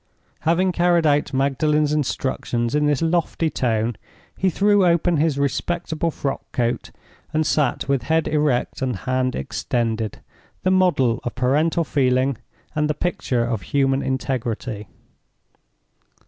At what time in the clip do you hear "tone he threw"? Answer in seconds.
3.51-4.83